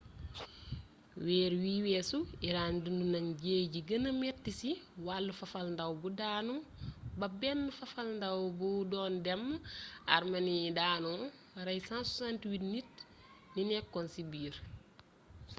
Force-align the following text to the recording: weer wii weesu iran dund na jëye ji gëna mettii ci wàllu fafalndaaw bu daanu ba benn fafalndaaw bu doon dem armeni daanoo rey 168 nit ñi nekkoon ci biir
weer 1.25 1.53
wii 1.63 1.79
weesu 1.87 2.19
iran 2.47 2.73
dund 2.83 3.01
na 3.13 3.19
jëye 3.41 3.63
ji 3.73 3.81
gëna 3.89 4.09
mettii 4.21 4.57
ci 4.59 4.69
wàllu 5.05 5.31
fafalndaaw 5.39 5.93
bu 6.01 6.07
daanu 6.19 6.53
ba 7.19 7.27
benn 7.39 7.61
fafalndaaw 7.77 8.41
bu 8.57 8.69
doon 8.91 9.13
dem 9.25 9.43
armeni 10.15 10.55
daanoo 10.77 11.21
rey 11.67 11.79
168 11.87 12.65
nit 12.73 12.91
ñi 13.53 13.61
nekkoon 13.67 14.07
ci 14.13 14.21
biir 14.31 14.55